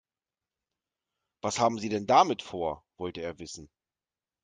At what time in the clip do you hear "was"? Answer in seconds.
1.41-1.59